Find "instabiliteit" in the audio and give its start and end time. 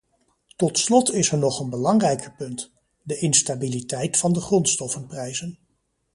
3.17-4.17